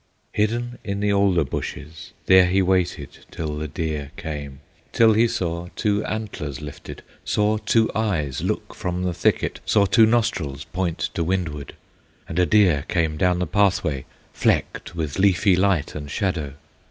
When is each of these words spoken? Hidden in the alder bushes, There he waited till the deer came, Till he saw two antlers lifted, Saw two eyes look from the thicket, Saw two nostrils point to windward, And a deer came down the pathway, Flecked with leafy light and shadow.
Hidden 0.31 0.79
in 0.83 0.99
the 0.99 1.13
alder 1.13 1.43
bushes, 1.43 2.11
There 2.25 2.47
he 2.47 2.63
waited 2.63 3.19
till 3.29 3.55
the 3.59 3.67
deer 3.67 4.09
came, 4.17 4.61
Till 4.91 5.13
he 5.13 5.27
saw 5.27 5.67
two 5.75 6.03
antlers 6.05 6.59
lifted, 6.59 7.03
Saw 7.23 7.57
two 7.59 7.87
eyes 7.93 8.41
look 8.41 8.73
from 8.73 9.03
the 9.03 9.13
thicket, 9.13 9.59
Saw 9.63 9.85
two 9.85 10.07
nostrils 10.07 10.63
point 10.63 11.11
to 11.13 11.23
windward, 11.23 11.75
And 12.27 12.39
a 12.39 12.47
deer 12.47 12.83
came 12.87 13.15
down 13.15 13.37
the 13.37 13.45
pathway, 13.45 14.05
Flecked 14.33 14.95
with 14.95 15.19
leafy 15.19 15.55
light 15.55 15.93
and 15.93 16.09
shadow. 16.09 16.55